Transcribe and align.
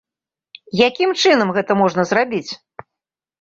Якім 0.87 1.13
чынам 1.25 1.53
гэта 1.59 1.77
можна 1.83 2.07
зрабіць? 2.13 2.51